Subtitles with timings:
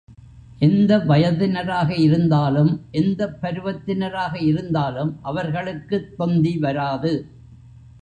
[0.59, 7.13] எந்த வயதினராக இருந்தாலும், எந்தப் பருவத்தினராக இருந்தாலும் அவர்களுக்குத் தொந்தி வராது.